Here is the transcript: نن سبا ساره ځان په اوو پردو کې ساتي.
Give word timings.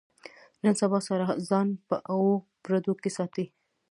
نن 0.63 0.73
سبا 0.81 0.99
ساره 1.07 1.25
ځان 1.49 1.67
په 1.87 1.95
اوو 2.11 2.33
پردو 2.63 2.93
کې 3.01 3.09
ساتي. 3.17 3.45